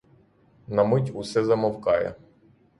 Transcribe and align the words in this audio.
На 0.67 0.83
мить 0.83 1.11
усе 1.15 1.45
замовкає. 1.45 2.15